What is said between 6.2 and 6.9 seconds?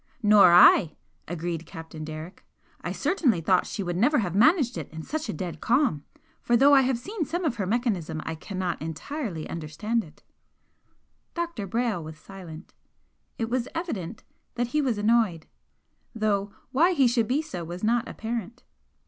For though I